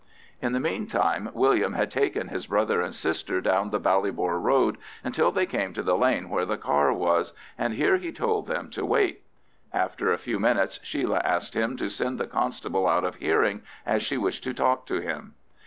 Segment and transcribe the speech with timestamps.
[0.41, 5.31] In the meantime William had taken his brother and sister down the Ballybor road until
[5.31, 8.83] they came to the lane where the car was, and here he told them to
[8.83, 9.21] wait.
[9.71, 14.01] After a few minutes Sheila asked him to send the constable out of hearing, as
[14.01, 15.35] she wished to talk to him.